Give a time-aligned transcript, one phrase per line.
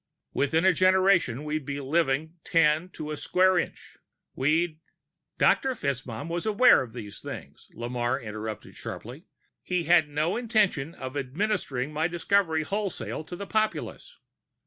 [0.33, 3.99] Within a generation we'd be living ten to the square inch.
[4.33, 4.79] We'd"
[5.37, 9.25] "Director FitzMaugham was aware of these things," Lamarre interrupted sharply.
[9.61, 14.17] "He had no intention of administering my discovery wholesale to the populace.